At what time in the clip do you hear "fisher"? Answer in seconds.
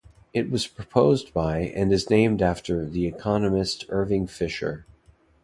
4.25-4.83